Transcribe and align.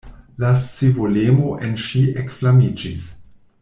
La 0.43 0.49
scivolemo 0.61 1.51
en 1.69 1.77
ŝi 1.85 2.03
ekflamiĝis! 2.25 3.09